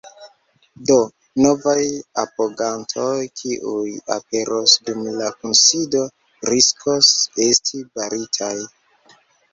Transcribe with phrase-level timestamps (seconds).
[0.89, 0.93] Do
[1.41, 1.83] novaj
[2.21, 6.01] apogantoj, kiuj aperos dum la kunsido,
[6.53, 7.13] riskos
[7.49, 8.55] esti baritaj.